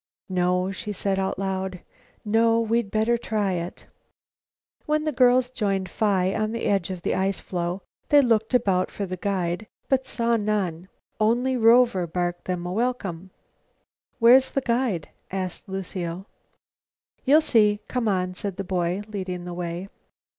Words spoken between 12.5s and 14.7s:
a welcome. "Where's the